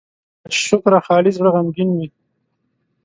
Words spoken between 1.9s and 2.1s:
وي.